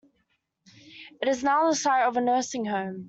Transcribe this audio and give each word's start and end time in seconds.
It 1.21 1.27
is 1.27 1.43
now 1.43 1.69
the 1.69 1.75
site 1.75 2.07
of 2.07 2.17
a 2.17 2.21
nursing 2.21 2.65
home. 2.65 2.97